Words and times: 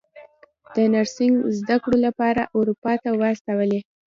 د 0.75 0.77
نرسنګ 0.93 1.35
زده 1.59 1.75
کړو 1.83 1.97
لپاره 2.07 2.41
اروپا 2.57 2.93
ته 3.03 3.09
واستولې. 3.21 3.79